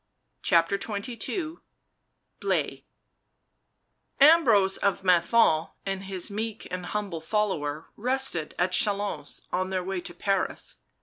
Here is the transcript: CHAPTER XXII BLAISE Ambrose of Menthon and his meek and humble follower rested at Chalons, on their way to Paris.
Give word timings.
CHAPTER 0.41 0.79
XXII 0.81 1.57
BLAISE 2.39 2.81
Ambrose 4.19 4.77
of 4.77 5.03
Menthon 5.03 5.67
and 5.85 6.05
his 6.05 6.31
meek 6.31 6.67
and 6.71 6.87
humble 6.87 7.21
follower 7.21 7.89
rested 7.95 8.55
at 8.57 8.71
Chalons, 8.71 9.41
on 9.53 9.69
their 9.69 9.83
way 9.83 10.01
to 10.01 10.13
Paris. 10.15 10.77